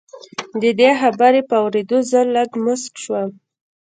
[0.61, 3.29] د دې خبرې په اورېدو زه لږ موسک شوم